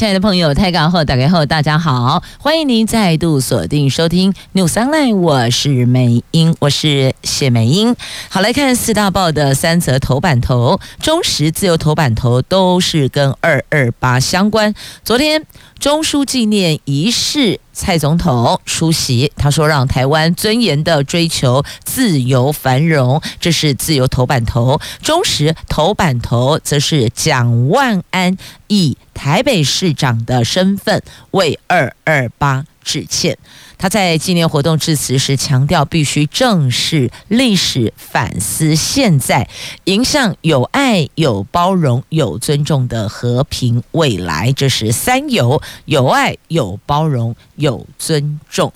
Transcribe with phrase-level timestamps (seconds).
[0.00, 7.94] 亲爱的朋友，台港后打开后，大家好，欢迎您再度锁定收听 New Sunline 我是美英，我是谢美英。
[8.30, 14.74] 好，来看四大报的三则头版头，中时自由头版头都是跟二二八相关。
[15.04, 15.44] 昨天
[15.80, 17.58] 中书纪念仪式。
[17.72, 24.78] 蔡总统出席，他说：“让台湾尊严地追求自由繁荣，这是自由头版头。
[25.00, 28.36] 中时头版头则是蒋万安
[28.68, 33.38] 以台北市长的身份为二二八致歉。”
[33.80, 39.48] 他在纪念活动致辞时强调，必须正视历史，反思现在，
[39.84, 44.52] 迎向有爱、有包容、有尊重的和平未来。
[44.52, 48.70] 这是三有：有爱、有包容、有尊重。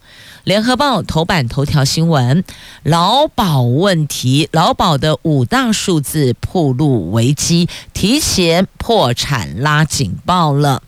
[0.45, 2.43] 联合报头版头条新闻：
[2.83, 10.83] 劳保问题，劳保的五大数字暴露危机，提前破产拉警报了。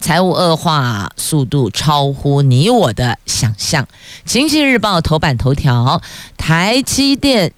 [0.00, 3.86] 财务恶化速度超乎你我的想象。
[4.24, 6.00] 经济日报头版头条：
[6.38, 7.52] 台积电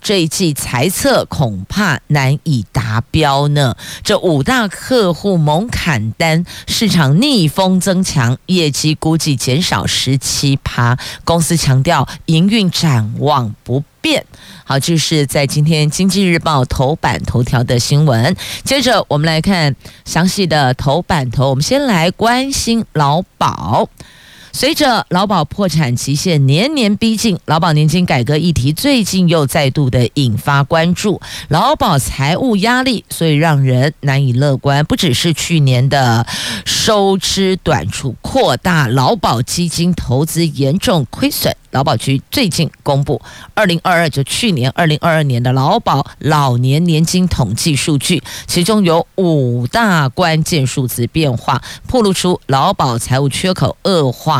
[0.00, 3.76] 这一季财测恐怕难以达标呢。
[4.02, 10.98] 这五大客户猛砍单，市场逆风增强，业绩估计减少十七趴。
[11.24, 14.24] 公司强调营运展望不变。
[14.64, 18.36] 好，这是在今天《经济日报》头版头条的新闻。
[18.64, 19.74] 接着，我们来看
[20.04, 21.50] 详细的头版头。
[21.50, 23.88] 我们先来关心劳保。
[24.52, 31.20] 随着劳保破产期限年年逼近，劳保年金改革议题最近又再度的引发关注。
[31.48, 34.84] 劳保财务压力，所以让人难以乐观。
[34.84, 36.26] 不只是去年的
[36.64, 41.54] 收支短处扩大，劳保基金投资严重亏损。
[41.70, 43.20] 劳保局最近公布，
[43.52, 54.37] 二零二二就去年二零二二年的劳保老年年金统计数据，其中有五大关键数字变化，暴露出劳保财务缺口恶化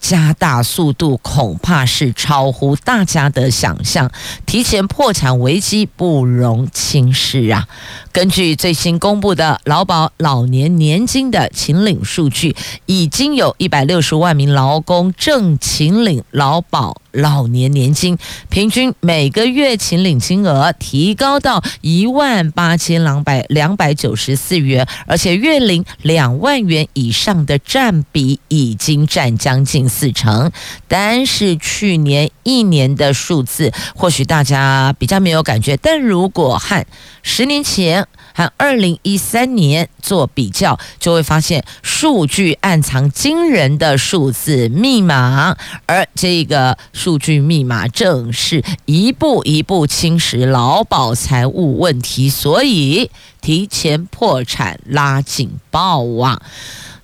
[0.00, 4.10] 加大速度，恐怕是超乎大家的想象，
[4.44, 7.66] 提前破产危机不容轻视啊！
[8.12, 12.54] 根据最新公布的劳保老年年金的秦领数据，
[12.86, 18.18] 已经有一百六十万名劳工正秦领劳保老年年金，
[18.50, 30.52] 平均每个月请领金额提高到一万八千两百两百九十四元，而且月领两万元以上的占比已经占将近四成。
[30.88, 36.84] 但是去年一年的数字，或许大家比较没有感觉，但如果和
[37.22, 53.10] 十年前和二零一三年做比较，就会发现数据暗藏惊人的数字密码，而这个数据密码正是一步一步侵蚀劳保财务问题，所以
[53.40, 56.42] 提前破产拉警报啊！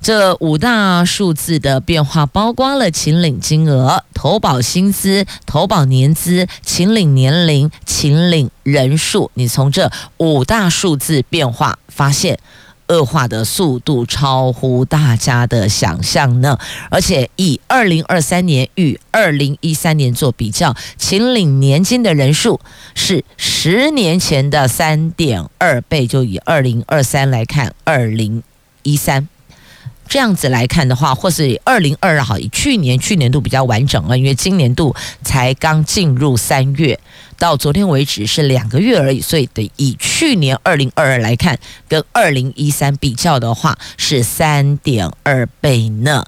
[0.02, 9.30] 这五大数字的变化，包括了请领金额、投保薪资、投保年资、请领年龄、请领人数。
[9.34, 12.36] 你从这五大数字变化发现，
[12.88, 16.58] 恶化的速度超乎大家的想象呢。
[16.90, 22.58] 而且以二零二三年与二零一三年做比较，请领年金的人数
[22.96, 26.08] 是十年前的三点二倍。
[26.08, 28.42] 就以二零二三来看，二零
[28.82, 29.28] 一三。
[30.12, 37.00] 这样子来看的话，或是二零二二哈，以去年去年度比较完整了，因为今年度才刚进入三月，
[37.38, 41.58] 到昨天为止是两个月而已，所以得以去年二零二二来看，
[41.88, 46.22] 跟二零一三比较的话是三点二倍呢。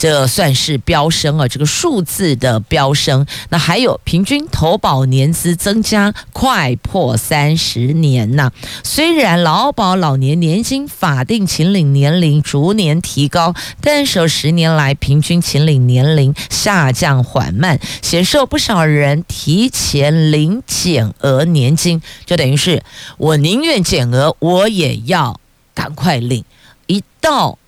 [0.00, 3.26] 这算是飙升了，这个数字的飙升。
[3.50, 8.50] 那还有平均投保年资增加快破三十年呐。
[8.82, 22.82] 虽然劳保老年年金法定请领年龄逐年提高，但是十年来平均请领年龄下降缓慢，显示不少人提前领减额年金，就等于是
[23.18, 25.38] 我宁愿减额，我也要
[25.74, 26.42] 赶快领。
[26.86, 27.58] 一到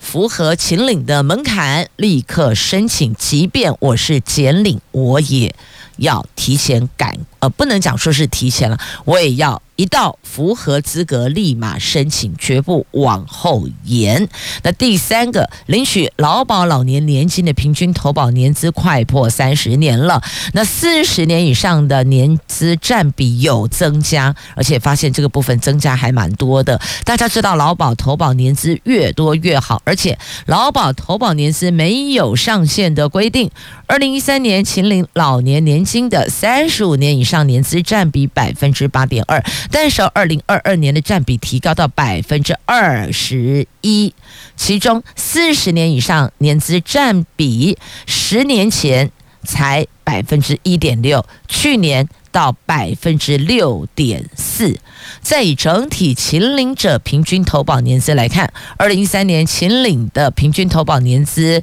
[0.00, 3.14] 符合秦岭的门槛，立刻申请。
[3.14, 5.54] 即便我是减领，我也
[5.98, 14.28] 要提前赶呃，不能讲说是提前了，我也要一到符合资格立马申请，绝不往后延。
[14.62, 20.22] 那第三个，领取劳保老年年金的平均投保年资快破三十年了，
[20.52, 26.78] 那四十年以上的年资占比有增加，而且发现这个部分增加还蛮多的。
[27.06, 33.50] 大家知道劳保投保年资越多越好，而且劳保投保年资没有上限的规定。
[33.86, 44.12] 二零一三年，秦岭老年年金的三十五年以上年资占比百分之八点二，但是二零二二年的占比提高到百分之二十一，
[44.56, 49.10] 其中四十年以上年资占比十年前
[49.44, 54.78] 才百分之一点六，去年到百分之六点四。
[55.20, 61.62] 再以整体请领者平均投保年资来看，二零一三年请领的平均投保年资。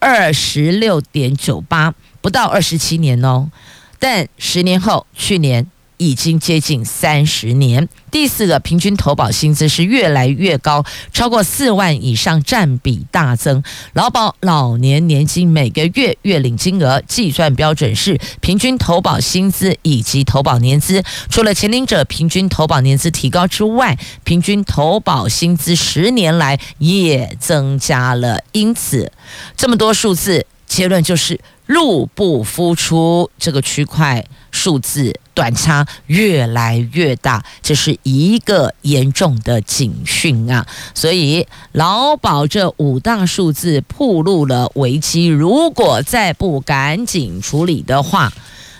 [0.00, 3.50] 二十六点九八，不到二十七年哦，
[3.98, 5.66] 但十年后，去年
[5.98, 7.88] 已经接近三十年。
[8.10, 13.62] 第四个平均投保薪资是越来越高，超过四万以上占比大增。
[13.92, 21.02] 劳保老年年金每个月月领金额计算标准是平均投保薪资以及投保年资。
[21.28, 28.40] 除了前领者平均投保年资提高之外，平均投保薪资十年来也增加了。
[28.52, 29.12] 因此，
[29.56, 35.18] 这么多数字，结论就是入不敷出，这个区块数字。
[35.34, 40.66] 短差越来越大，这是一个严重的警讯啊！
[40.94, 48.32] 所以劳保这五大数字暴露了危机，如果再不赶紧处理的话。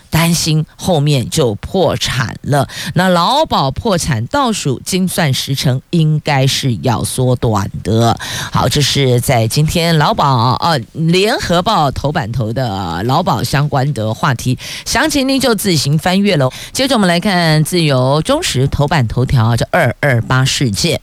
[0.09, 2.67] 担心后面就破产了。
[2.93, 8.17] 那劳保破产倒数精算时程应该是要缩短的。
[8.51, 16.51] 好，这是在今天劳保呃联合报头版头的劳保相关的话题，详情您就自行翻阅喽。
[16.71, 20.99] 接着我们来看自由中时头版头条，这二二八事件。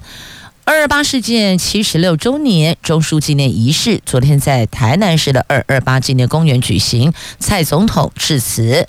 [0.68, 7.12] 二二八事件七十六周年中枢纪念仪式，昨天在台南市的二二八纪念公园举行。
[7.38, 8.88] 蔡总统致辞，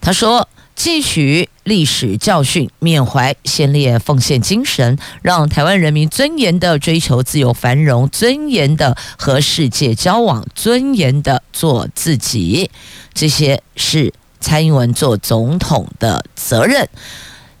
[0.00, 12.68] 他说：“汲取历史教训，缅怀先烈奉献精神，让台湾人民尊严地追求自由繁荣，尊严地和世界交往，尊严地做自己。
[13.14, 16.88] 这些是蔡英文做总统的责任。”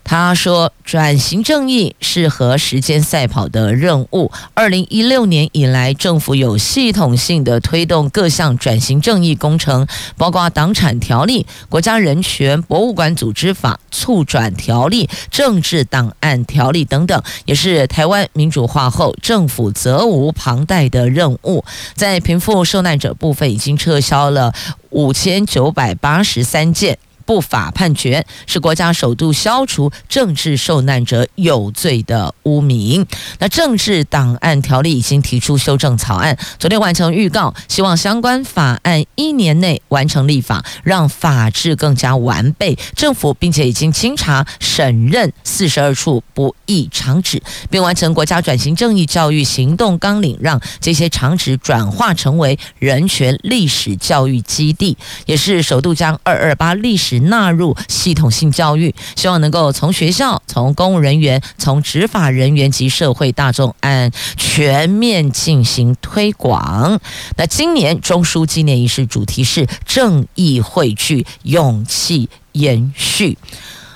[0.04, 4.30] 他说：“转型正义是和时间赛跑的任务。
[4.52, 21.64] 二零一六年以来，政府有系统性的推动各项转型正义工程，包括党产条例、国家人权博物馆组织法、促转条例、政治档案条例等等，也是台湾民主化后政府责无旁贷的任务。
[21.94, 24.52] 在贫富受难者部分，已经撤销了
[24.90, 33.06] 五千九百八十三件。”不法判决是国家首度消除政治受难者有罪的污名。
[33.38, 42.76] 那政治档案条例已经提出修正草案，昨天完成预告，希望相关法案一年内完成立法，让法制更加完备。
[42.96, 54.96] 政府并且已经清查审认四十二处不义场址，并完成国家转型正义教育行动纲领，让这些场址转化成为人权历史教育基地，
[55.26, 57.11] 也是首度将二二八历史。
[57.20, 67.00] 纳入系统性教育，希望能够从学校、从公务人员、从执法人员及社会大众按全面进行推广。
[67.36, 73.38] 那今年中枢纪念仪式主题是“正义汇聚，勇气延续”。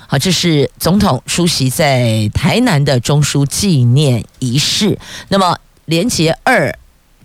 [0.07, 4.97] 好，这是总统出席在台南的中枢纪念仪式。
[5.29, 6.77] 那么连结二。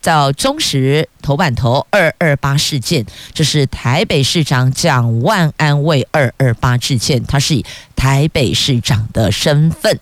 [0.04, 7.64] 到中时头版头二二八事件，这是台北市长蒋万安为二二八致歉，他是以
[7.96, 9.98] 台北市长的身份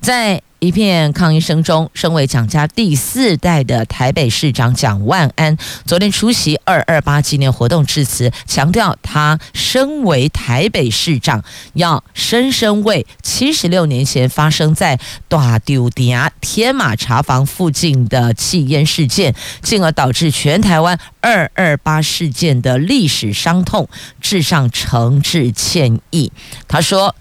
[0.00, 0.40] 在。
[0.60, 23.88] 一片抗议声中，身为蒋家第四代的台北市长蒋万安，昨天出席二二八纪念活动致辞，强调他身为台北市长，要深深为七十六年前发生在大丢店天马茶坊附近的气烟事件，进而导致全台湾二二八事件的历史伤痛，
[24.20, 26.32] 致上诚挚歉意。
[26.68, 27.14] 他说：“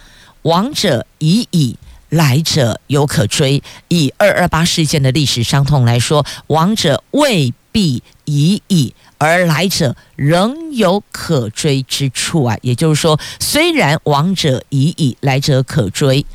[0.43, 1.77] 亡者已矣。”
[2.09, 12.57] 来者犹可追，以二二八事件的历史伤痛来说，亡者未必已矣，而来者仍有可追之处啊。
[12.63, 16.25] 也就是说，虽然亡者已矣，来者可追。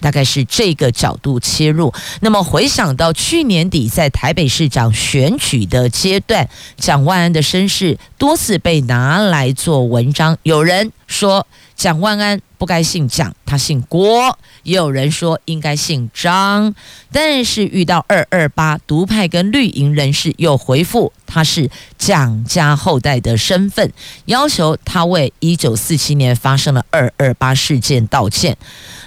[0.00, 1.92] 大概是这个角度切入。
[2.20, 14.38] 那么回想到去年底在台北市长选举的阶段，蒋万安的身世多次被拿来做文章，有人说蒋万安不该姓蒋，他姓郭。
[14.62, 16.74] 也有人说应该姓张，
[17.12, 23.92] 但是遇到二二八独派跟绿营人士又回复他是蒋家后代的身份，
[24.24, 28.56] 要求他为一九四七年发生的二二八事件道歉。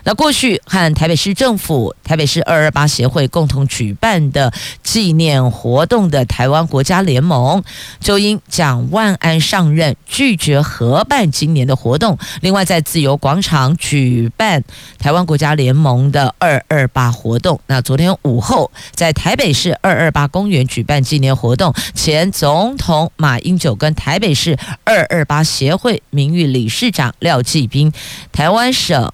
[0.07, 7.61] 那过去和台北市政府、台北市二二八协会共同举办的纪念活动的台湾国家联盟，
[7.99, 12.17] 就因蒋万安上任拒绝合办今年的活动。
[12.39, 14.63] 另外，在自由广场举办
[14.97, 17.59] 台湾国家联盟的二二八活动。
[17.67, 27.91] 那昨天午后，在台北市二二八公园举办纪念活动，前总统马英九跟台北市二二八协会名誉理事长廖继斌、
[28.31, 29.11] 台湾省。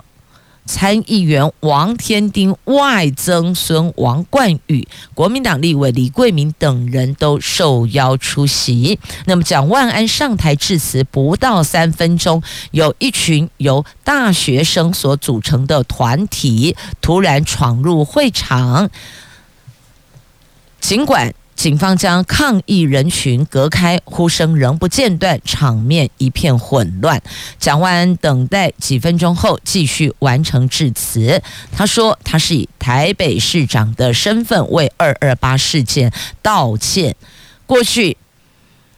[0.66, 8.98] 参议员王天丁、外曾孙王冠宇、国民党立委李贵明等人都受邀出席。
[9.26, 12.42] 那么，蒋万安上台致辞不到三分钟，
[12.72, 18.90] 有一群由大学生所组成的团体突然闯入会场，
[20.80, 21.34] 尽管。
[21.64, 27.22] 警方将抗议人群隔开，呼声仍不间断，场面一片混乱。
[27.58, 31.42] 蒋万安等待几分钟后，继续完成致辞。
[31.72, 37.16] 他说：“他是以台北市长的身份为二二八事件道歉。
[37.66, 38.18] 过去，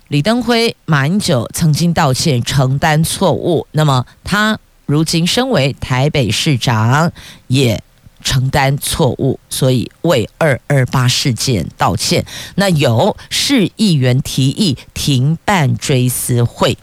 [0.08, 3.68] 李登辉、马英九曾经道歉，承担错误。
[3.74, 4.58] 那么，他
[4.88, 7.12] 如今身为台北市长，
[7.46, 7.80] 也。”
[8.26, 12.26] 承担错误，所以为二二八事件道歉。
[12.56, 16.78] 那有市议员提议停办追思会。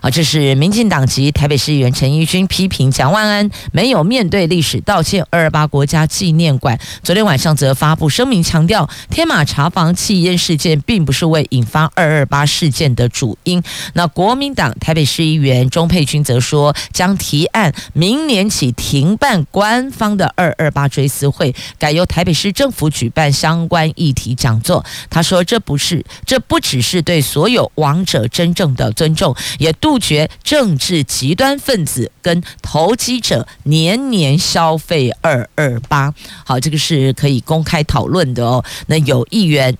[0.00, 5.24] 啊，这是民进党籍台北市议员陈仪君批评蒋万安没有面对历史道歉。
[5.30, 13.62] 二二八国家纪念馆昨天晚上则发布声明，强调天马茶坊气烟事件并不是为引发二二八事件的主因。
[13.94, 24.84] 那国民党台北市议员钟佩君则说，将提案明年起停办官方的二二八追思会，改由台北市政府举办相关议题讲座。
[25.10, 36.12] 他说，这不是，这不只是对所有亡者真正的尊重，也杜绝政治极端分子跟投机者年年消费二二八。
[36.44, 38.62] 好，这个是可以公开讨论的哦。
[38.88, 39.74] 那有议员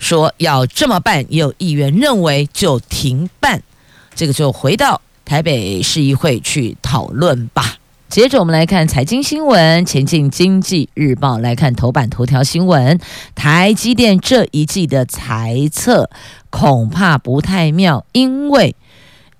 [0.00, 3.62] 说要这么办，也有议员认为就停办。
[4.16, 7.76] 这个就回到台北市议会去讨论吧。
[8.08, 12.98] 接着我们来看财经新闻，前进经济日报来看头版头条新闻：
[13.36, 16.10] 台积电这一季的财测
[16.50, 18.74] 恐怕不太妙，因为。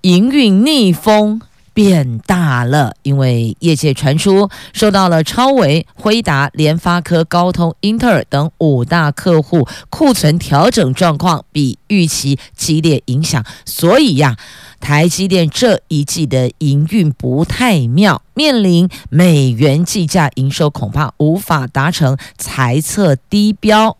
[0.06, 1.40] 营运逆风
[1.74, 14.36] 变大了，因为业界传出受到了超微、辉达、联发科、高通、英特尔等五大客户库存调整状况比预期激烈影响，所以呀，
[14.78, 23.96] 台积电这一季的营运不太妙，面临美元计价营收恐怕无法达成财测低标。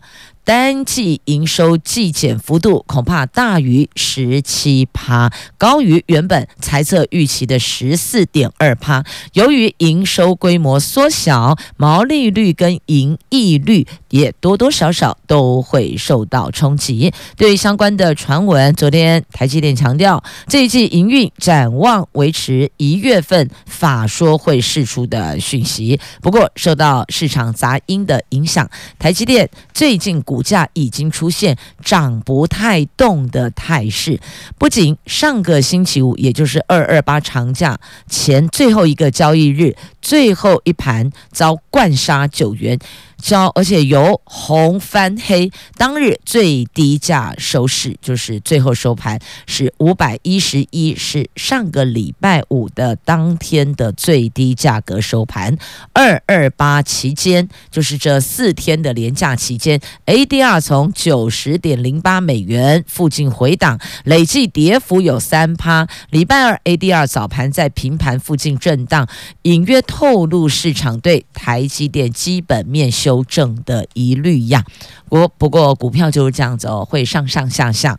[0.47, 9.03] 单季营收季减幅度恐怕大于十七趴，高于原本财测预期的十四点二趴。
[9.33, 17.11] 由于营收规模缩小，毛利率跟盈利率也多多少少都会受到冲击。
[17.35, 25.99] 对于相关的传闻，昨天台积电强调，这一季营运展望维持一月份法说会释出的讯息。
[26.21, 34.19] 不过，受到市场杂音的影响，台积电最近股股价已经出现涨不太动的态势，
[34.59, 42.77] 不仅上个星期五，也就是二二八长假前最后一个交易日，最后一盘遭灌杀九元。
[43.21, 55.57] 交，而且由红翻黑，当日最低价收市，就是最后收盘是五百一十一，是上个礼拜五的当天的最低价格收盘。
[55.93, 65.87] 二二八期间，就是这四天的连假期间，ADR 从九十点零八美元附近回档，累计跌幅有三趴。
[66.11, 69.07] 礼拜二 ADR 早盘在平盘附近震荡，
[69.43, 74.65] 隐约透露市场对台积电基本面修正的疑虑呀，
[75.07, 77.97] 不不过股票就是这样子哦，会上上下下，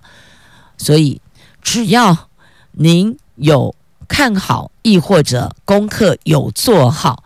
[0.76, 1.22] 所以
[1.62, 2.28] 只要
[2.72, 3.74] 您有
[4.06, 7.24] 看好，亦或者功课有做好，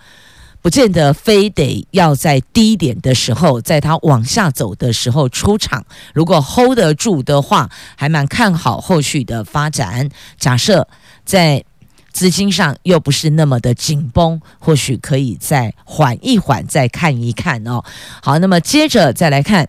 [0.60, 5.84] 不见得非得要在低点的时候，在它往下走的时候出场。
[6.14, 10.08] 如果 hold 得住的话，还蛮看好后续的发展。
[10.38, 10.86] 假设
[11.24, 11.64] 在
[12.12, 17.82] 资金上又不是那么的紧绷，或许可以再缓一缓，再看一看哦。
[18.22, 19.68] 好，那么接着再来看。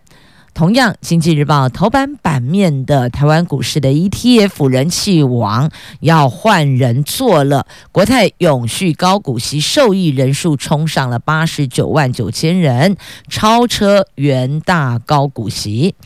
[0.52, 12.96] 同样，《经济日报》头版版面的台湾股市的 ETF 人气王要换人做了，国泰永续高股息受益人数冲上了八十九万九千人，
[13.28, 15.96] 超车元大高股息。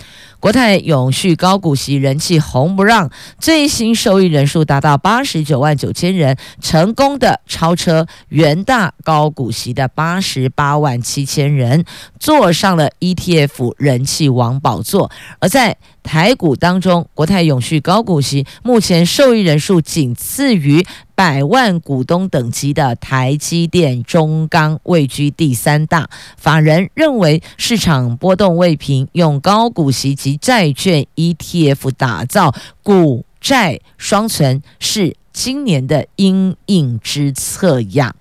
[0.40, 11.84] 国泰永续高股息人气红不让，最新受益人数达到八十九万九千人，成功的超车元大高股息的八十八万七千人，
[12.20, 15.10] 坐上了 ETF 人气王宝座。
[15.40, 20.86] 而在台股当中，国泰永续高股息目前受益人数仅次于
[21.18, 26.08] 百万股东等级的台积电、中钢，位居第三大。
[26.36, 38.14] 法人认为市场波动未平，用高股息及债券 ETF 打造股债双存是今年的应应之策呀。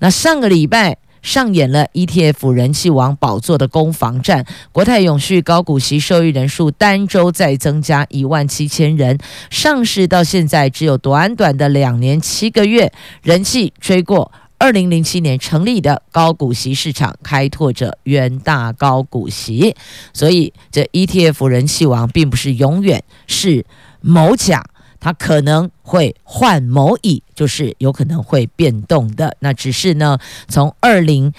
[0.00, 0.98] 那上个礼拜。
[1.22, 19.74] 上演了 ETF 人气王宝座的攻防战，国泰永续高股息受益人数单周再增加一万七千人，上市到现在只有短短的两年七个月，人气追过二零零七年成立的高股息市场，开拓者元大高股息，
[20.12, 23.64] 所以这 ETF 人气王并不是永远是
[24.00, 24.64] 某甲。
[25.04, 29.36] 它可能会换某乙，就是有可能会变动的。
[29.40, 30.16] 那只是呢，
[30.46, 31.32] 从二零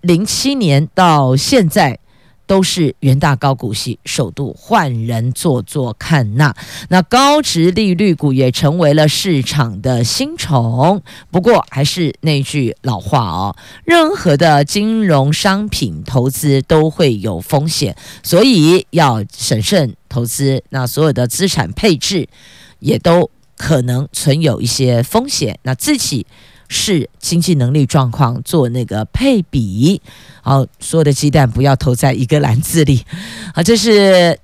[0.00, 2.00] 零七年到现在，
[2.48, 6.34] 都是元大高股息，首度换人做做看。
[6.34, 6.52] 那
[6.88, 11.00] 那高值利率股也成为了市场的新宠。
[11.30, 20.64] 不过还是那句老话哦，任何的金融商品投资都会有风险，所以要审慎投资。
[20.70, 22.28] 那所有的资产配置。
[22.78, 26.26] 也都可能存有一些风险，那自己
[26.68, 30.00] 视经济能力状况做那个配比，
[30.42, 33.04] 好，所有的鸡蛋不要投在一个篮子里，
[33.54, 34.38] 啊，这是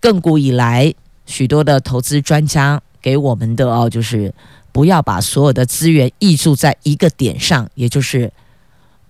[0.00, 0.92] 亘古以来
[1.26, 4.34] 许多的投资专家给我们的哦，就是
[4.72, 8.32] 不要把所有的资源溢注在一个点上，也就是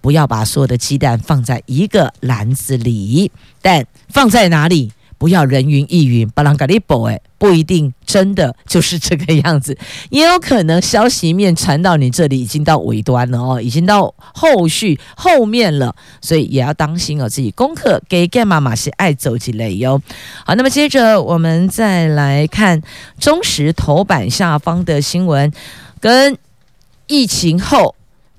[0.00, 3.32] 不要把所有的鸡蛋放在一个篮子里，
[3.62, 4.92] 但放在哪里？
[5.18, 9.76] 不要人云亦云，巴朗嘎利波诶，不一定真的就是这个样子，
[10.10, 20.00] 也有可能消息面传到你这里已经到尾端了哦，已经到后续后面了，所以也要当心哦，自己功课给干妈妈是爱走几类哟。
[20.44, 22.82] 好，那么接着我们再来看
[23.18, 25.52] 中时头版下方的新闻，
[26.00, 26.36] 跟
[27.06, 27.94] 疫情后。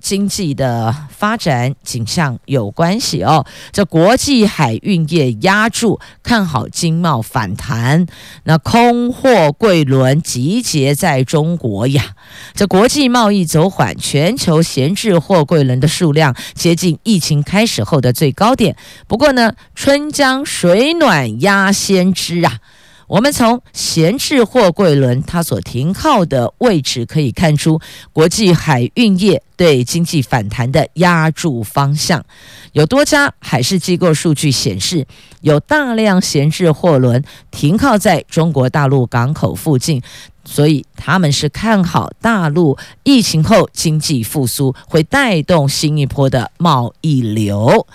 [0.05, 3.43] 经济的发展景象有关系哦。
[3.71, 8.05] 这国际海运业压住看好经贸反弹，
[8.43, 12.13] 那空货柜轮集结在中国呀。
[12.53, 18.75] 这国际贸易走缓，全球闲置货柜轮的数量接近疫情开始后的最高点。
[19.07, 22.59] 不过呢，春江水暖鸭先知啊。
[23.07, 27.79] 我们从闲置货柜轮它所停靠的位置可以看出，
[28.11, 32.25] 国际海运业对经济反弹的压注方向。
[32.73, 35.05] 有多家海事机构数据显示，
[35.41, 40.01] 有大量闲置货轮停靠在中国大陆港口附近。
[40.45, 47.85] 所以他们是看好大陆疫情后经济复苏会带动新一波的贸易流，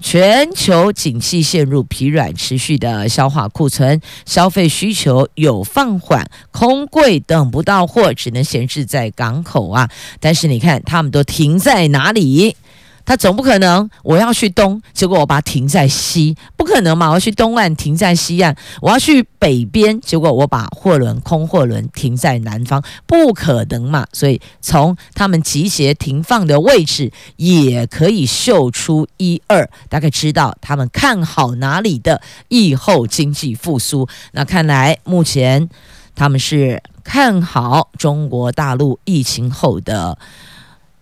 [0.00, 9.90] 全球景气陷入疲软，持续的消化库存，消费需求有放缓，空柜等不到货，只能闲置在港口啊。
[10.20, 12.56] 但是你看，他们都停在哪里？
[13.06, 17.08] 他总不可能，我要去东，结果我把它停在西，不可能嘛？
[17.08, 24.04] 我要去东岸停在西岸，我要去北边，结果我把货轮空货轮停在南方，不可能嘛？
[24.12, 34.08] 所以从他们集结停放的位置也可以嗅出一二，大概知道他们看好哪里的疫后经济复苏。
[34.32, 35.70] 那看来目前
[36.16, 40.18] 他们是看好中国大陆疫情后的。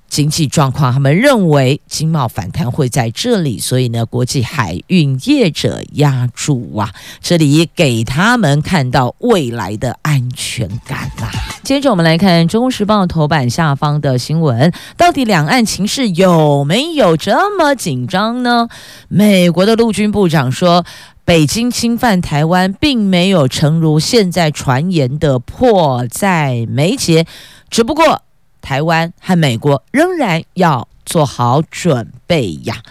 [0.08, 11.30] 经济状况，他们认为经贸反弹会在这里，所以呢，国际海运业者押注啊，这里给他们看到未来的安全感啦。
[11.64, 18.68] 接着我们来看《中时报》头版下方的新闻，到底两岸情势有没有这么紧张呢？
[19.08, 20.84] 美国的陆军部长说，
[21.24, 27.26] 北京侵犯台湾，并没有诚如现在传言的迫在眉睫，
[27.68, 28.22] 只不过。
[28.64, 32.82] 台湾和美国仍然要做好准备呀。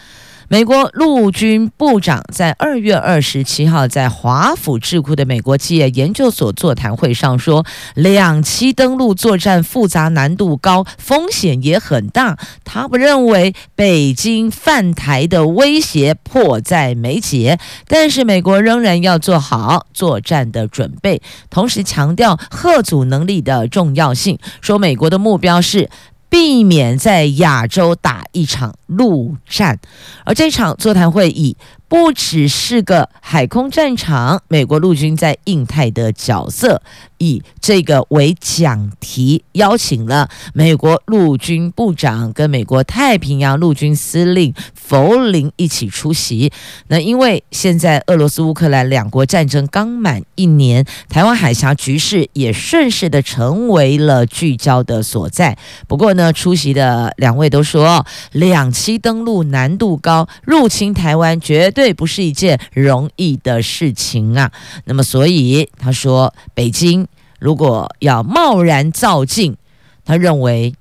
[0.53, 12.37] 美国陆军部长在二月二十七号在华府智库的美国企业研究所座谈会上说，两栖登陆作战复杂、难度高、风险也很大。
[12.63, 25.89] 他不认为北京犯台的威胁迫在眉睫，但是美国仍然要做好作战的准备，同时强调核组能力的重要性，说美国的目标是。
[26.33, 29.77] 避免在亚洲打一场陆战，
[30.25, 31.55] 而这场座谈会以
[31.87, 36.81] 不只是个海空战场，美国陆军在印太的角色。
[37.19, 46.51] 以这个为讲题，邀请了美国陆军部长跟美国太平洋陆军司令弗林一起出席。
[46.87, 55.57] 那因为现在俄罗斯乌克兰两国战争刚满一年，台湾海峡局势也顺势的成为了聚焦的所在。
[55.87, 64.51] 不过呢，出席的两位都说，两栖登陆难度高，入侵台湾绝对不是一件容易的事情啊。
[64.85, 67.07] 那么，所以他说，北京。
[67.39, 69.57] 如果要贸然造进，
[70.05, 70.73] 他认为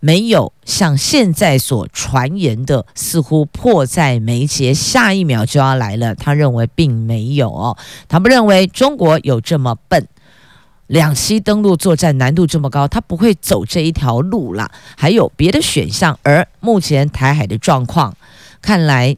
[0.00, 6.14] 没有像现在所传言的，似乎迫在眉睫，下一秒就要来了。
[6.14, 7.76] 他认为并没有哦，
[8.08, 10.08] 他不认为中国有这么笨，
[10.86, 14.70] 两栖登陆作战难度这么高，他不会走这一条路啦。
[14.96, 18.16] 还有别的选项，而目前台海的状况
[18.62, 19.14] 看来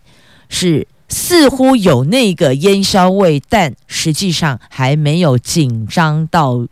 [0.49, 0.89] 是。
[1.09, 6.67] 似乎有那个烟硝味，但实际上还没有紧张到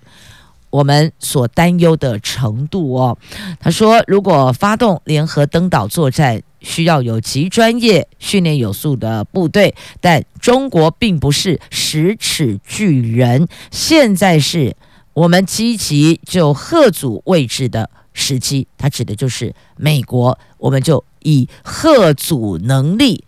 [0.70, 3.16] 我们所担忧的程度哦。
[3.60, 13.46] 他说，如果发动联合登岛作战，需要有极专业、训练有素的部队，但中国并不是十尺巨人。
[13.70, 14.74] 现在是
[15.12, 23.22] 我们积极就吓阻位置的时机，他指的就是美国，我们就以吓阻能力。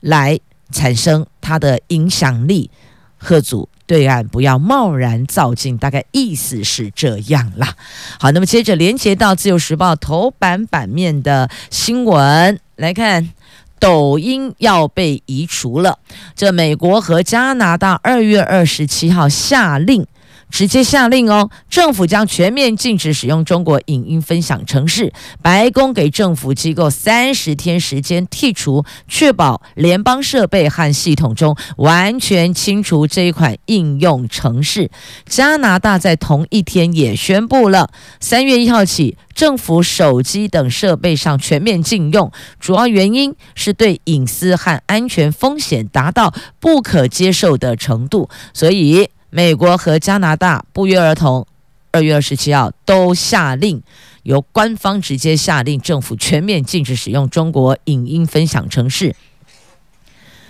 [0.00, 0.38] 来
[0.72, 2.70] 产生它的影响力，
[3.16, 7.74] 贺祖对岸不要贸然造进，大概意思是这样啦。
[8.18, 13.30] 好，那么接着连接到《自由时报》头版版面的新闻来看，
[13.78, 15.98] 抖音要被移除了。
[16.36, 20.06] 这美国和加拿大二月二十七号下令。
[20.50, 25.12] 直接下令哦，政府将全面禁止使用中国影音分享程式。
[25.40, 34.90] 白宫给政府机构三十天时间剔除，确保联邦设备和系统中完全清除这一款应用程式。
[35.24, 49.08] 加拿大在同一天也宣布了，三月一号起，政府手机等设备上全面禁用，主要原因是对隐私和安全风险达到不可接受的程度，所以。
[49.30, 51.46] 美国和加拿大不约而同，
[51.92, 53.82] 二月二十七号都下令，
[54.24, 59.14] 由官方直接下令，政府全面禁止使用中国影音分享程式。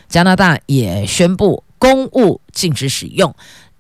[0.09, 3.35] 加拿大也宣布公务禁止使用，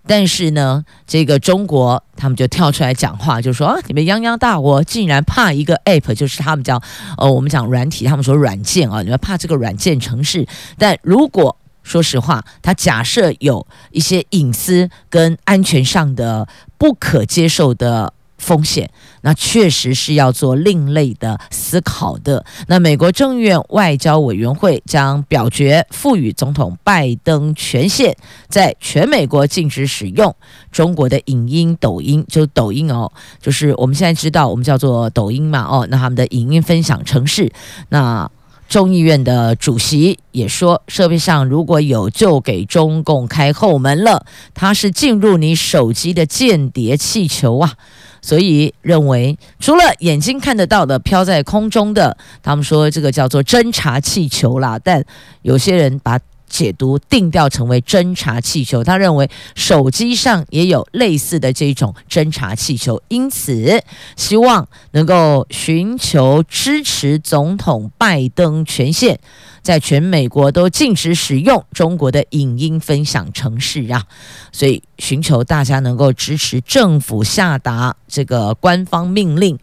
[0.06, 6.80] 但是呢，这个中国他们就跳出来讲话，就说啊，你们泱泱大国竟然怕一个 app，就是他们讲
[7.18, 10.46] 呃，我们讲软体，他们说软件啊，你们怕这个软件程式，
[10.78, 16.46] 但如果说实话，他假设有一些隐私跟安全上的
[16.78, 18.90] 不可接受的风险，
[19.22, 22.44] 那确实是要做另类的思考的。
[22.68, 28.14] 那美国众议院外交委员会将表决赋予总统拜登权限，
[28.48, 30.34] 在全美国禁止使用
[30.72, 33.10] 中国的影音抖音，就抖音哦，
[33.42, 37.52] 就是我们现在知道我们叫做抖音嘛哦，那他们的影音分享程式，
[37.90, 38.30] 那。
[38.70, 47.74] 众议院的主席也说，设备上如果有就给中共开后门了，它是进入你手机的间谍气球啊！
[48.22, 55.04] 所以认为，除了眼睛看得到的飘在空中的，他们说这个叫做侦察气球啦，但
[55.42, 56.18] 有些人把。
[56.50, 63.82] 解读定调成为侦察气球，他认为手机上也有类似的这种侦察气球，因此
[64.16, 69.18] 希望能够寻求支持总统拜登权限，
[69.62, 74.04] 在全美国都禁止使用中国的影音分享程式啊，
[74.52, 79.58] 所以寻求大家能够支持政府下达这个官方命令。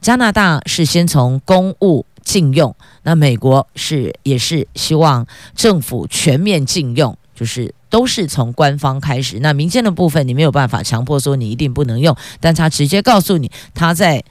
[0.00, 2.04] 加拿大是先从公务。
[2.24, 9.38] 禁用，那美国是也是希望政府全面禁用，就是都是从官方开始。
[9.40, 14.24] 那民间的部分你没有办法强迫说你一定不能用，但他直接告诉你他在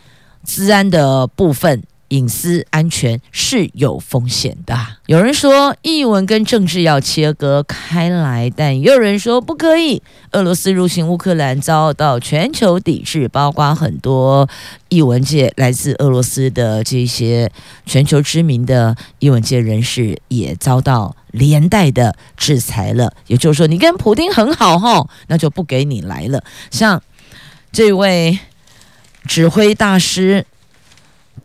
[0.43, 4.78] 治安的部分隐私安全是有风险的。
[5.08, 10.04] 有人说译文跟政治要切割开来，但也有人说不可以。
[10.34, 14.47] 俄罗斯入侵乌克兰遭到全球抵制，包括很多
[14.89, 17.52] 译文界来自俄罗斯的这些
[17.88, 23.15] 全球知名的译文界人士也遭到连带的制裁了。
[23.26, 26.43] 也就是说，你跟普丁很好哈，那就不给你来了。
[26.69, 27.02] 像
[27.71, 28.38] 这位
[29.26, 30.45] 指挥大师。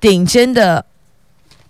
[0.00, 0.84] 顶尖的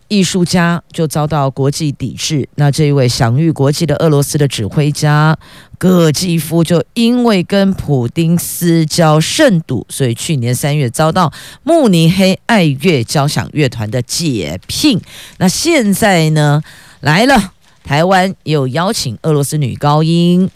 [0.08, 2.48] 艺术家就遭到国际抵制。
[2.54, 5.36] 那这一位享誉国际的俄罗斯的指挥家
[5.76, 15.00] 葛基夫，就因为跟普丁私交甚笃，所以去年三月遭到慕尼黑爱乐交响乐团的解聘。
[15.38, 16.62] 那现在呢，
[17.00, 17.52] 来了，
[17.84, 20.50] 台湾有邀请俄罗斯女高音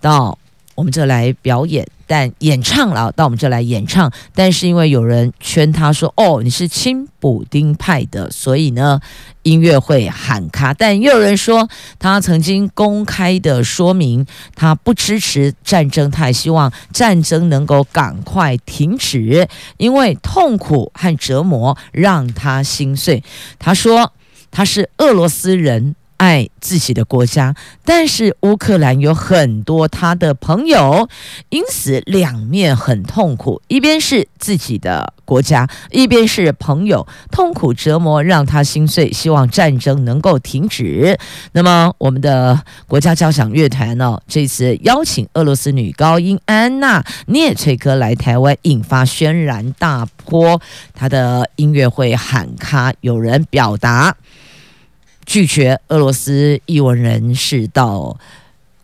[0.00, 0.38] 到
[0.74, 1.86] 我们这来表演。
[2.06, 9.00] 但演唱了，到我们这来演唱，但是因为有人劝他说：“哦，你是亲补丁派的，所以呢，
[9.42, 23.22] 音乐会喊卡。”但又有人说，他曾经公开的说明，他不支持战争，他也希望战争能够赶快停止，因为痛苦和折磨让他心碎。
[23.58, 24.12] 他说
[24.50, 25.94] 他是俄罗斯人。
[26.16, 31.08] 爱自己的国家，但是乌克兰有很多他的朋友，
[31.48, 33.60] 因此两面很痛苦。
[33.68, 41.18] 一边是自己的国家，一边是朋友，痛苦折磨让他心碎，希望战争能够停止。
[41.52, 50.60] 那么，我们的国家交响乐团呢，这次邀请俄罗斯女高音安娜涅翠科来台湾，引发轩然大波。
[50.94, 54.16] 她的音乐会喊卡，有人表达。
[55.26, 58.16] 拒绝俄罗斯译文人士到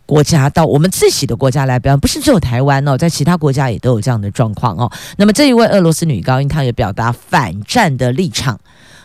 [0.05, 4.91] 国家，到我们自己的国家来表演，不是只有台湾哦，在其他国家也都有这样的状况哦。
[5.17, 8.59] 那么这一位俄罗斯女高音，她也表达反战的立场，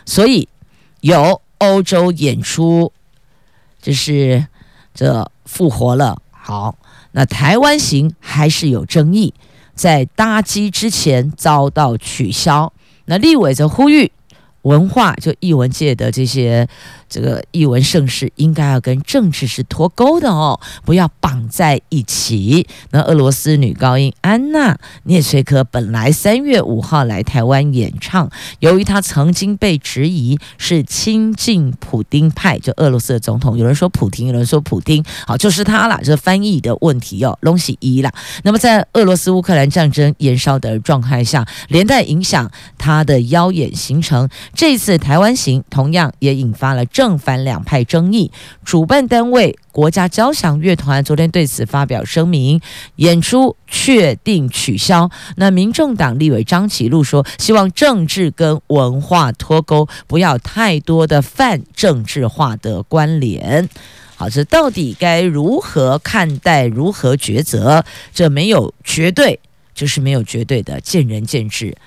[0.05, 0.49] 所以
[1.01, 2.91] 有欧洲演出，
[3.81, 4.45] 就是
[4.93, 6.21] 这复活了。
[6.31, 6.75] 好，
[7.11, 9.33] 那台湾行还是有争议，
[9.75, 12.73] 在搭机之前遭到取消。
[13.05, 14.11] 那立委则呼吁。
[14.63, 16.67] 文化就艺文界的这些
[17.09, 22.67] 这个艺文盛世，应该要跟政治是脱钩的哦，不要绑在一起。
[22.91, 38.13] 那俄罗斯女高音安娜涅崔科本来三月五号来台湾演唱，由于她曾经被质疑是亲近普丁派，就俄罗斯的总统，有人说普丁，有人说普丁，好，就是他啦，这翻译的问题哦，东西一啦。
[38.43, 44.27] 那么在俄罗斯乌克兰战争延烧的状态下，连带影响他的邀演行程。
[44.53, 48.31] 这次台湾行同样也引发了正反两派争议，
[48.65, 52.59] 主办单位国家交响乐团昨天对此发表声明，
[52.95, 55.11] 演出确定取消。
[55.35, 63.69] 那民众党立委张启禄说，希望政治跟文化脱钩，不要太多的泛政治化的关联。
[64.15, 67.85] 好，这到底该如何看待，如何抉择？
[68.11, 69.39] 这没有绝对，
[69.75, 71.77] 就是没有绝对的，见仁见智。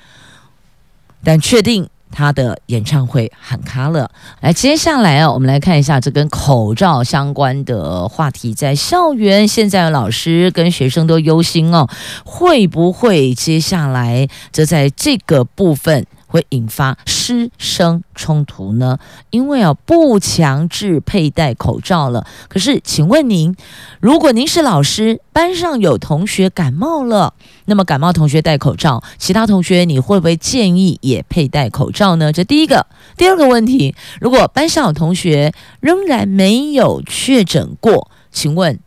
[1.24, 1.90] 但确定。
[2.10, 4.10] 他的演唱会喊卡了。
[4.40, 8.52] 来，接下来啊，我们来看一下这跟口罩相关的话题。
[8.52, 11.88] 在校园，现在老师跟学生都忧心哦，
[12.24, 16.06] 会不会接下来这在这个部分？
[16.30, 18.98] 会引发师生冲突呢？
[19.30, 22.24] 因为啊，不强制佩戴口罩了。
[22.48, 23.54] 可是，请问您，
[24.00, 32.32] 如果您是老师，班上有同学感冒了，那么感冒同学戴口罩，其他同学你会不会建议也佩戴口罩呢？
[32.32, 32.86] 这第一个。
[33.16, 38.78] 第二个问题，如果班上有同学仍然没有确诊过，请问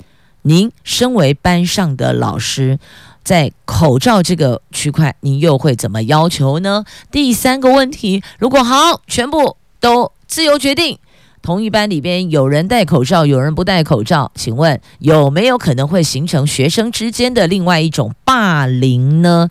[0.43, 2.79] 您身为班上的老师，
[3.23, 6.83] 在口罩这个区块，您又会怎么要求呢？
[7.11, 10.99] 第三个问题，如果好，全部都自由决定，
[11.41, 19.49] 同一班里边有人戴口罩，有人不戴口罩，请问有没有可能会形成学生之间的另外一种霸凌呢？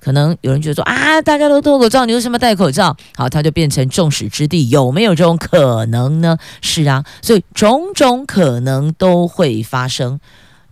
[0.00, 2.94] 可能有人觉得说啊，大家都脱口罩，你为什么戴口罩？
[3.16, 6.36] 好，它就变成众矢之的，有没有这种可能呢？
[6.60, 10.20] 是啊，所以种种可能都会发生。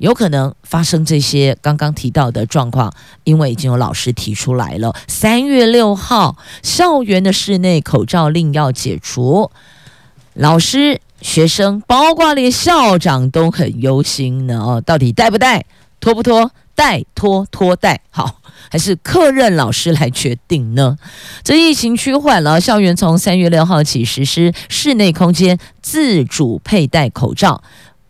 [0.02, 4.92] 有可能发生这些刚刚提到的状况，因为已经有老师提出来了。
[5.06, 9.52] 三月六号，校园的室内口罩令要解除，
[10.34, 14.60] 老师、学生，包括连校长都很忧心呢。
[14.60, 15.66] 哦，到底戴不戴？
[16.00, 16.50] 脱不脱？
[16.74, 18.00] 戴脱脱戴？
[18.10, 18.40] 好，
[18.72, 20.98] 还是课任老师来决定呢？
[21.44, 27.62] 这疫情趋缓了，校园从三月六号起实施室内空间自主佩戴口罩。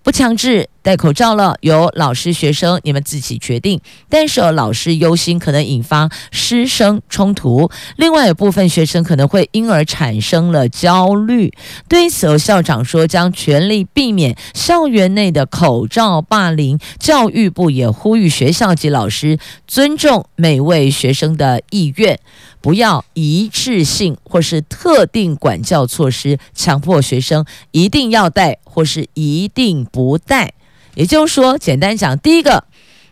[0.03, 3.81] 不强制戴口罩了，由老师、学生你们自己决定。
[4.09, 11.53] 但是老师忧心可能引发师生冲突，另外有部分学生可能会因而产生了焦虑。
[11.89, 16.77] 对此，校长说将全力避免校园内的口罩霸凌。
[16.99, 19.39] 教育部也呼吁学校及老师
[19.69, 22.19] 尊重每位学生的意愿，
[22.63, 28.59] 不要一致性或是特定管教措施强迫学生一定要戴。
[28.75, 30.55] 或是一定不戴，
[30.95, 32.65] 也就是说，简单讲，第一个，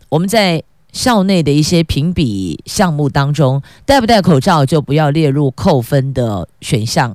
[0.08, 7.14] 我们在校内的一些评比项目当中，戴不戴口罩就不要列入扣分的选项。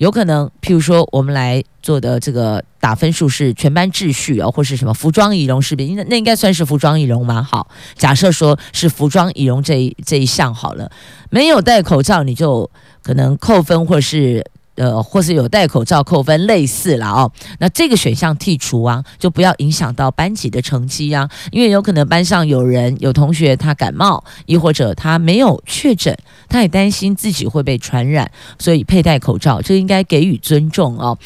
[0.00, 7.42] 有可能，譬如说，我们来做的这个打分数是全班秩序啊，或是什么服装仪容识别，那那应该算是服装仪容吗？
[7.42, 10.90] 好，假设说是服装仪容这一这一项好了，
[11.28, 12.70] 没有戴口罩你就
[13.02, 14.42] 可能扣分，或是。
[14.80, 26.16] 呃，或是有戴口罩扣分类似了哦，那这个选项剔除啊，就不要影响到班级的成绩啊，因为有可能班上有人有同学他感冒，亦或者他没有确诊，
[26.48, 31.18] 他也担心自己会被传染，所以佩戴口罩，这应该给予尊重哦。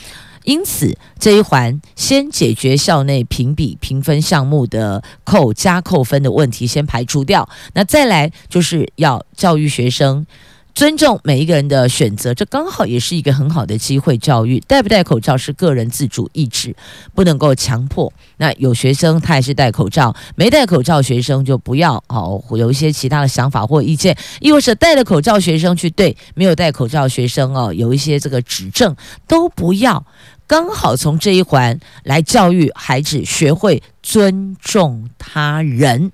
[0.43, 10.27] 因此这一环先解决校内评比评分项目的扣加扣分的问题，先排除掉，那再来就是要教育学生。
[10.75, 14.19] 尊重每一个人的选择，这刚好也是一个很好的机会。
[14.19, 16.75] 教育戴不戴口罩是个人自主意志，
[17.15, 18.13] 不能够强迫。
[18.39, 28.97] 那有学生他还是戴口罩，没戴口罩学生就不要哦，有一些其他的想法或意见，亦或是戴了口罩学生去对没有戴口罩学生哦，有一些这个指正
[29.29, 30.05] 都不要。
[30.47, 36.11] 刚好从这一环来教育孩子学会尊重他人。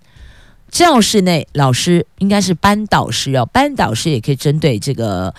[0.71, 5.35] 教室内老师应该是班导师哦，班导师也可以针对这个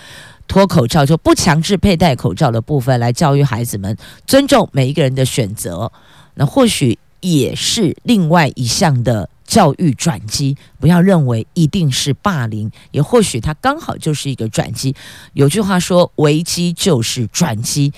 [0.46, 5.90] 脱口罩就不强制佩戴口罩的部分来教育孩子们尊重每一个人的选择。
[6.34, 14.94] 那或许也是另外一项的教育转机，不要认为一定是霸凌，也或许它刚好就是一个转机。
[15.32, 17.92] 有句话说，危机就是转机，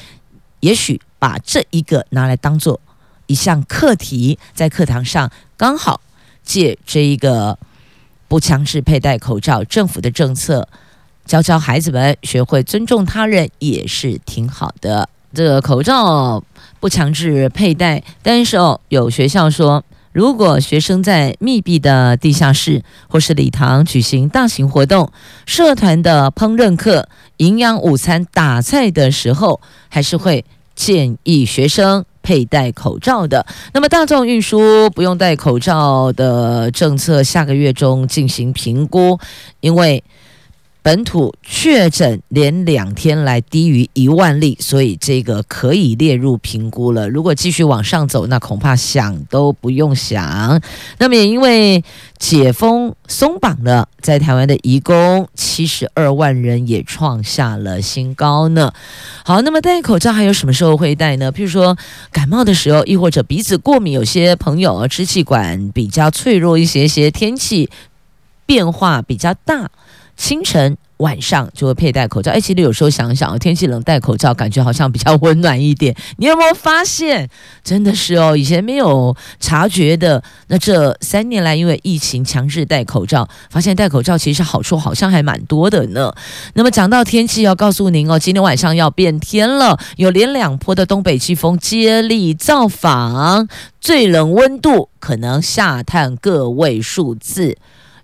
[0.61, 2.81] 也许把这一个拿来当做
[3.27, 6.01] 一项课题，在课堂上刚好。
[6.45, 7.59] 借这一个
[8.29, 10.69] 不强制佩戴口罩，政府的政策，
[11.25, 15.09] 教教孩子们学会尊重他人也是挺好的。
[15.33, 16.45] 这个口罩
[16.79, 25.11] 不强制佩戴，但是哦，有学校说，如果学生在密闭的地下室或是礼堂举行大型活动、
[25.45, 30.45] 社团的烹饪课、营养午餐打菜的时候，还是会
[30.77, 32.05] 建议学生。
[32.25, 39.17] 佩戴口罩的，那么大众运输不用戴口罩的政策，下个月中进行评估，
[39.61, 40.03] 因为。
[40.85, 47.09] 本土确诊连两天来低于一万例，所以这个可以列入评估了。
[47.09, 50.61] 如果继续往上走，那恐怕想都不用想。
[50.99, 51.83] 那么也因为
[52.19, 58.71] 解封松绑了，在台湾的移工七十二万人也创下了新高呢。
[59.25, 61.33] 好，那么戴口罩还有什么时候会戴呢？
[61.33, 61.79] 譬如说
[62.13, 67.71] 感冒的时候，亦或者鼻子过敏，有些朋友支气管比较脆弱一些些，天气
[68.45, 69.71] 变化比较大。
[70.17, 72.31] 清晨、晚上就会佩戴口罩。
[72.31, 75.95] 哎，其实有时候想想，天气冷戴口罩，感觉好像比较温暖一点。
[76.19, 77.29] 你有没有发现？
[77.65, 80.23] 真的是哦，以前没有察觉的。
[80.47, 86.15] 那这三年来，因为疫情强制戴口罩，发现戴口罩其实好处好像还蛮多的呢。
[86.55, 93.49] 那么讲到天气，要告诉您哦，今天晚上要变天了，有连两波的东北季风接力造访，
[93.81, 97.59] 最冷温度可能下探个位数字，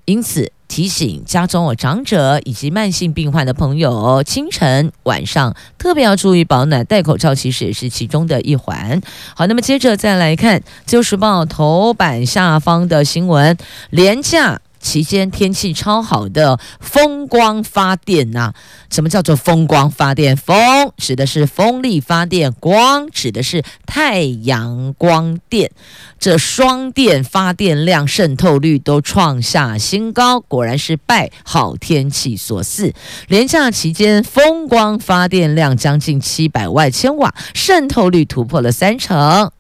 [0.07, 0.53] 因此。
[0.71, 9.03] 提醒家中有长者以及慢性病患的朋友，清晨、晚上特别要注意保暖，戴口罩其实也是其中的一环。
[9.35, 13.59] 好，那么接着再来看《自由时报》头版下方的新闻，
[13.91, 14.61] 廉价。
[14.81, 18.53] 期间天气超好的风光发电呐、
[18.91, 20.37] 什么叫做风光发电？
[20.37, 25.71] 风指的是风力发电，光指的是太阳光电，
[26.19, 32.95] 这双电发电量、渗透率都创下新高，果然是拜好天气所赐。
[33.29, 39.53] 连假期间风光发电量将近七百万千瓦，渗透率突破了三成。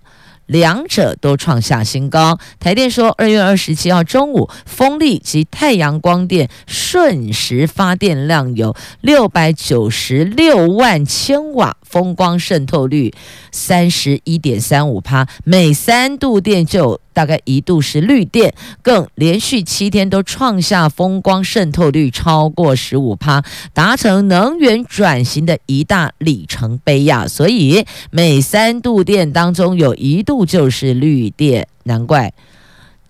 [0.50, 2.38] 两者都创下新高。
[2.58, 13.14] 台电说，二月二十七号中午，风力及太阳光电瞬时发电量有六百九十六万千瓦，风光渗透率
[13.52, 27.28] 三十一点三五帕，每三度电就大概一度是绿电，更连续七天都创下风光渗透率超过十五趴，达成能源转型的一大里程碑呀。
[27.28, 32.32] 所以每三度电当中有一度就是绿电，难怪。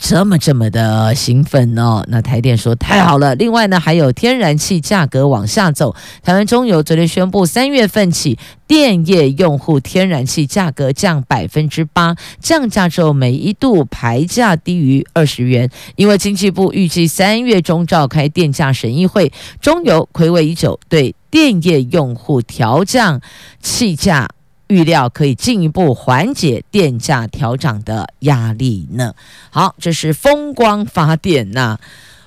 [0.03, 2.03] 这么这么的兴奋哦！
[2.09, 3.35] 那台电说太好了。
[3.35, 5.95] 另外呢，还有天然气价格往下走。
[6.23, 15.71] 台湾中油昨天宣布，三月份起，电业用户天然气价格降百分之八，降价之后每一度牌价低于二十元。
[15.97, 23.21] 因为经济部预计三月中召开电价审议会，中油睽违已久，对电业用户调降
[23.61, 24.31] 气价。
[24.71, 29.15] 预料可以进一步缓解电价调整的压力呢。
[29.51, 31.79] 好，这是风光发电呐，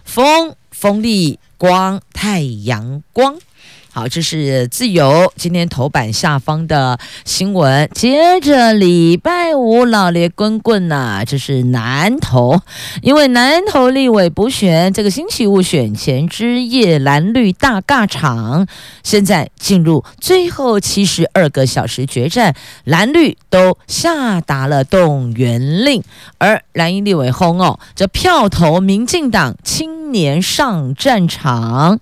[0.04, 3.38] 风、风力、光、太阳光。
[3.96, 7.88] 好，这是自由今天头版下方的新闻。
[7.94, 12.60] 接着礼拜五老烈滚滚呐，这是南投，
[13.04, 18.66] 因为南投立委补选这个星期五选前之夜蓝绿大尬场，
[19.04, 26.02] 现在进入最后七十二个小时决战，蓝绿都下达了动员令，
[26.40, 32.00] 而蓝营立委轰哦，这票投民进党青年上战场。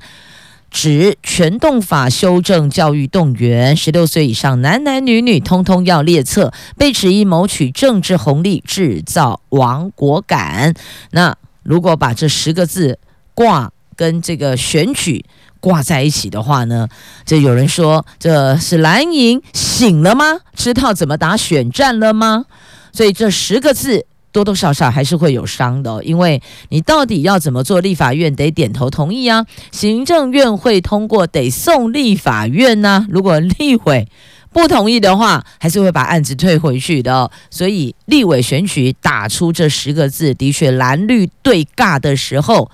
[0.71, 10.73] 指全动法修正教育动员，十六岁以上男男女女通通要列册，被指以谋取政治红利，制造亡国感。
[11.11, 12.97] 那如果把这十个字
[13.35, 15.25] 挂跟这个选举
[15.59, 16.87] 挂在一起的话呢？
[17.25, 20.39] 这有人说这是蓝营醒了吗？
[20.55, 22.45] 知道怎么打选战了吗？
[22.93, 24.05] 所以这十个字。
[24.31, 33.05] 多多少少还是会有伤的，因为你到底要怎么做，立法院得点头同意啊，行政院会通过，得送立法院呐。
[33.09, 34.07] 如果立委
[34.53, 37.29] 不同意的话，还是会把案子退回去的。
[37.49, 42.71] 所以立委选举打出这十个字，的确蓝绿对尬的时候，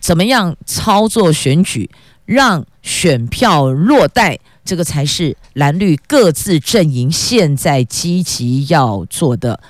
[0.00, 1.90] 怎么样操作选举，
[2.24, 9.60] 让选票落袋，这个才是蓝绿各自阵营现在积极要做的。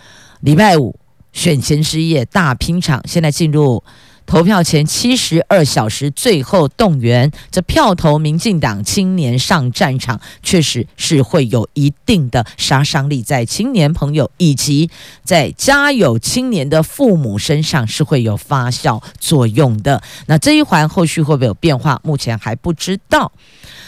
[0.40, 1.01] 礼拜五。
[1.32, 3.82] 选前之夜大拼场，现在进入
[4.24, 7.30] 投票前七十二小时，最后动员。
[7.50, 14.88] 这票投民进党青年上战场，确实是会有一定的杀伤力，在青年朋友以及
[15.24, 20.00] 在家有青年的父母身上是会有发酵作用的。
[20.26, 22.00] 那这一环后续会不会有变化？
[22.04, 23.32] 目前还不知道。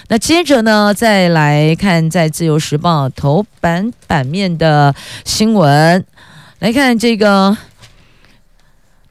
[0.09, 6.05] 那接着呢，再来看在自由时报头版版面的新闻。
[6.65, 7.59] 来看这个，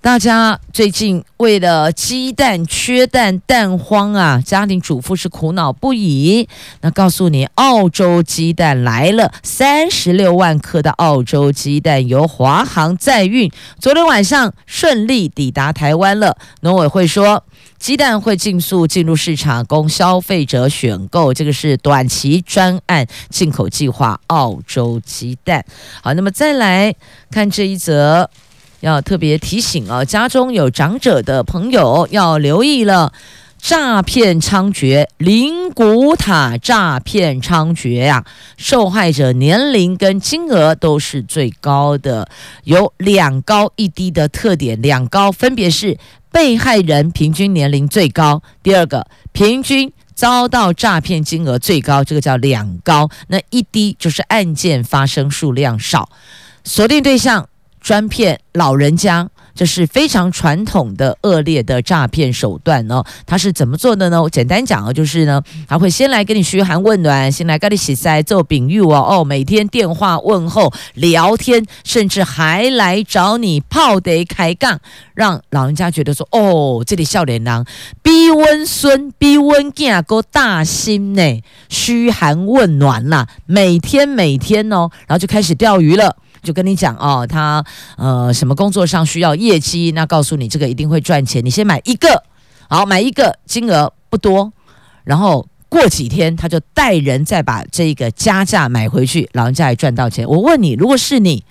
[0.01, 6.49] 大家最近为了鸡蛋缺蛋蛋荒啊，家庭主妇是苦恼不已。
[6.81, 16.35] 那告诉你，澳洲鸡蛋来了，三十六万颗的澳洲鸡蛋由华航载运，昨天晚上顺利抵达台湾了。
[16.61, 17.43] 农委会说。
[17.83, 21.33] 鸡蛋会尽速进入市场，供消费者选购。
[21.33, 25.65] 这个是短期专案进口计划，澳洲鸡蛋。
[26.01, 26.95] 好，那么再来
[27.29, 28.29] 看这一则，
[28.79, 33.11] 要特别提醒哦，家中有长者的朋友要留意了，
[33.59, 38.23] 诈骗猖獗，灵骨塔诈骗猖獗呀！
[38.55, 42.29] 受害者年龄跟金额都是最高的，
[42.63, 45.97] 有两高一低的特点，两高分别是。
[46.33, 53.07] 被害人平均年龄最高，第二个平均遭到诈骗金额最高，这个叫两高。
[53.27, 56.09] 那一低就是案件发生数量少，
[56.63, 57.47] 锁定对象
[57.79, 59.29] 专骗老人家。
[59.55, 63.03] 这是非常传统的恶劣的诈骗手段哦。
[63.25, 64.21] 他是怎么做的呢？
[64.21, 74.79] 我简单讲哦，就是呢，他会先来跟你嘘寒问暖，先来跟你洗腮做饼玉哦哦，每天电话问候聊天，甚至还来找你泡得开杠，
[75.13, 77.65] 让老人家觉得说哦，这里笑脸郎
[78.01, 86.15] 逼温孙逼温囝够大心呢，嘘寒问暖啦，每天每天哦，然后就开始钓鱼了。
[86.43, 87.63] 就跟你讲哦，他
[87.97, 92.23] 呃什么工作上需要业绩，那告诉你这个一定会赚钱，你先买一个，
[92.69, 94.51] 好，买一个金额不多，
[95.05, 100.27] 然后过几天他就带人再把这个加价买回去，老人家也赚到钱。
[100.27, 101.43] 我问你，如果是你，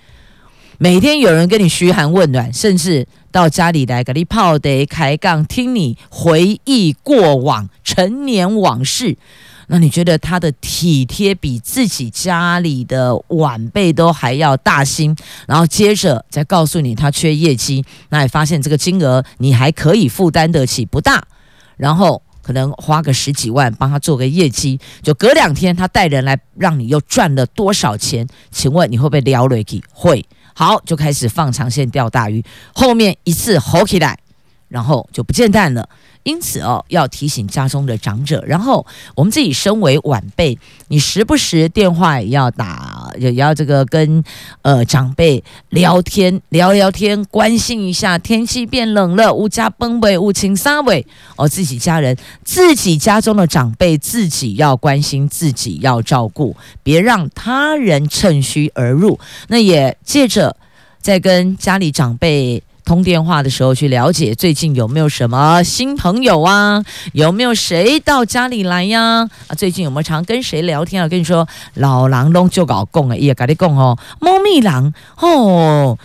[0.77, 9.17] 每天有人跟你嘘寒问暖，甚至到家里来给你泡得开杠，听你回忆过往陈年往事。
[9.73, 15.15] 那你觉得他的体贴比自己家里的晚辈都还要大心，
[15.47, 21.25] 然后接着再告诉你他缺业绩，那你发现这个金额你还可以负担得起，不大，
[21.75, 28.27] 然后可能花个十几万帮他做个业绩，就隔两天他带人来让你又赚了多少钱？
[28.51, 29.57] 请问你会不会聊了？
[29.91, 30.23] 会。
[30.53, 32.45] 好，就开始放长线钓大鱼，
[32.75, 34.19] 后面一次吼起来，
[34.67, 35.89] 然后就不见蛋了。
[36.23, 40.57] 因此哦，要提醒家中的长者，然后我们自己身为晚辈，
[40.87, 44.23] 你时不时电话也要打，也要这个跟
[44.61, 48.17] 呃长辈聊天聊聊天，关心一下。
[48.17, 51.05] 天气变冷了，乌家崩尾，乌情沙尾
[51.35, 59.19] 哦，自己家人、自己家中的长辈，自己要关心，自己要照顾，别让他人趁虚而入。
[59.47, 60.55] 那也借着
[61.01, 62.63] 在跟家里长辈。
[62.85, 66.83] 通电话的时候去了解最近有没有什么新朋友啊？
[67.13, 69.29] 有没有谁到家里来呀？
[69.47, 71.07] 啊，最近有没有常跟谁聊天啊？
[71.07, 75.97] 跟你说，老狼拢就搞共哎，也跟你讲哦，猫咪狼哦，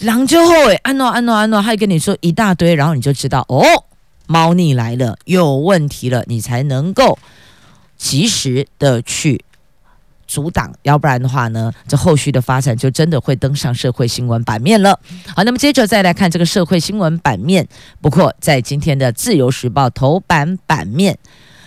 [0.00, 3.62] 狼就后哎，安诺安诺安诺，还跟你说一大堆，然后你就知道哦，
[4.26, 7.18] 猫腻来了，有问题了，你才能够
[7.96, 9.44] 及时的去。
[10.26, 14.98] 阻挡，要不然的话呢，这后续的发展就真的会登上社会新闻版面了。
[15.34, 17.66] 好，那么接着再来看这个社会新闻版面。
[18.00, 21.18] 不过，在今天的《自由时报》头版版面。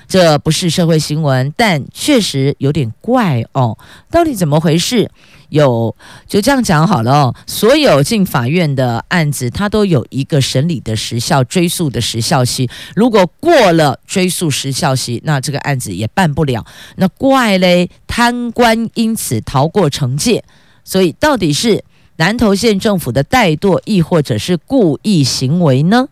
[0.08, 3.78] 这不是社会新闻，但确实有点怪哦。
[4.10, 5.10] 到底怎么回事？
[5.49, 5.95] 有
[6.28, 7.36] 就这样讲好了哦。
[7.45, 12.70] 所有进法院的案子，它都有一个审理的时效、追诉的时效期。
[12.95, 16.66] 如果过了追诉时效期，那这个案子也办不了。
[16.95, 20.43] 那怪嘞，贪官因此逃过惩戒。
[20.86, 21.84] 所以，到底是
[22.16, 26.08] 南投县政府的怠惰，亦或者是故意行为呢？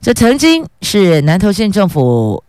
[0.00, 2.44] 这曾经是南投县政府。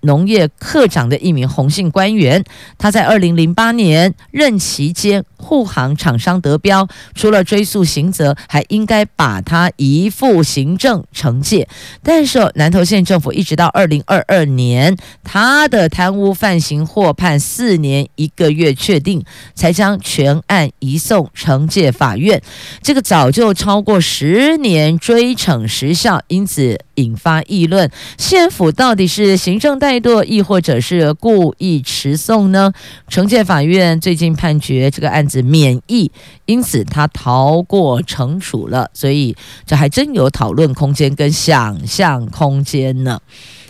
[0.00, 2.44] 农业科长的一名洪姓官员，
[2.76, 11.68] 他在二零零八年任期间护航厂商得标，除了追诉刑责，还应该把他移付行政惩戒。
[12.02, 19.24] 但是南投县政府一直到二零二二年，他的贪污犯行获判四年一个月确定，
[19.54, 22.40] 才将全案移送惩戒法院。
[22.82, 27.90] 这个早就超过十年追惩时效，因此引发议论。
[28.18, 32.72] 县府到底是行政怠惰，亦或者是故意迟送呢？
[33.08, 36.10] 惩戒法院最近判决这个案子免议，
[36.46, 38.90] 因此他逃过惩处了。
[38.92, 43.20] 所以这还真有讨论空间跟想象空间呢。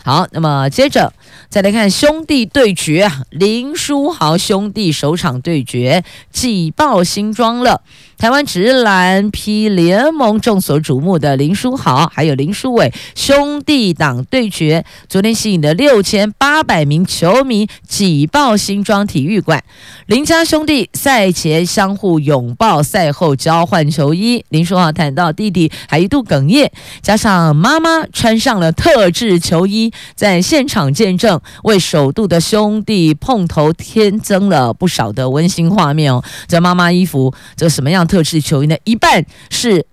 [0.05, 1.13] 好，那么接着
[1.51, 6.03] 再来看兄弟对决啊，林书豪兄弟首场对决
[6.33, 7.83] 挤爆新装了。
[8.19, 19.63] 台湾职篮 P 联盟众所瞩目的林书豪还有林书纬兄弟档对决，昨天吸引了六千八百名球迷挤爆新庄体育馆。
[20.07, 24.45] 林家兄弟赛前相互拥抱，赛后交换球衣。
[24.49, 36.25] 林书豪谈到弟弟还一度哽咽，加上妈妈穿上了特制球衣，在现场见证，为首度的兄弟碰头添增了不少的温馨画面哦。
[36.49, 38.08] 这妈妈衣服这什么样？
[38.09, 39.87] 特制球衣呢，一半是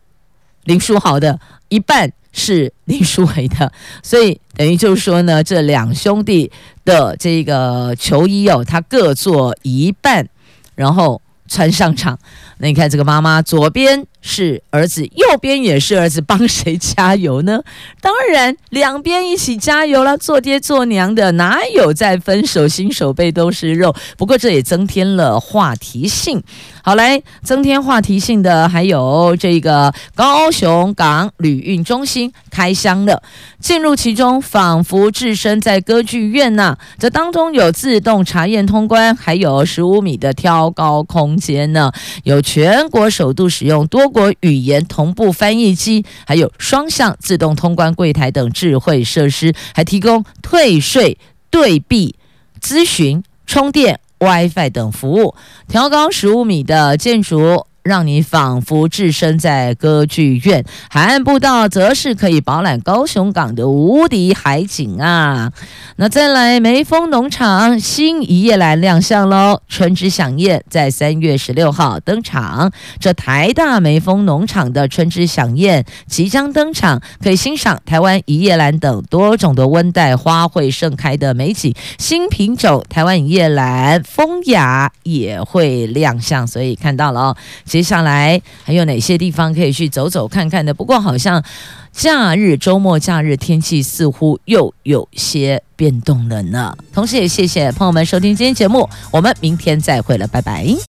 [0.64, 1.40] 林书豪的，
[1.70, 6.52] 一半是林书伟的， 所以等于就是说呢，这两兄弟
[6.84, 10.28] 的这个球衣哦，他各做一半，
[10.74, 12.18] 然后穿上场。
[12.58, 14.08] 那你看这个妈妈左边。
[14.28, 17.62] 是儿子，右边也是儿子，帮谁加油呢？
[18.02, 20.18] 当然，两边一起加油了。
[20.18, 23.96] 做爹做娘的，哪有再分手心手背都是肉？
[24.18, 26.42] 不过这也增添了话题性。
[26.84, 33.22] 好，来增添话题性的还有这个高雄港旅运中心开箱了，
[33.60, 41.92] 进入其中仿佛置身在歌剧院呐、这当中有自动查验通关，还有十五米的挑高空间呢，
[42.24, 44.12] 有全国首度使用多。
[44.16, 51.18] 国语言同步翻译机，还有双向自动通关柜台等智慧设施，还提供退税、
[51.50, 52.16] 兑币、
[52.62, 55.36] 咨询、充电、WiFi 等服务。
[55.68, 57.68] 调高十五米的建筑。
[57.86, 65.52] 让你仿佛置身在歌剧院，海岸步道则是可以饱览高雄港的无敌海景啊！
[65.98, 69.62] 那再来，梅峰农场新一夜来亮相喽！
[69.68, 81.72] 春之饗宴在三月十六号登场，这台大梅峰农场的春之饗宴即将登场，可以欣赏台湾一叶兰等多种的温带花卉盛开的美景。
[82.00, 87.38] 新品种台湾一叶兰风雅也会亮相，所以看到了哦。
[87.76, 90.74] 接下来还有哪些地方可以去走走看看的？
[90.74, 91.44] 不过好像
[91.92, 96.74] 假日、周末、假日天气似乎又有些变动了呢。
[96.94, 100.76] 同时也谢谢朋友们收听今天节目，我们明天再会了，拜拜。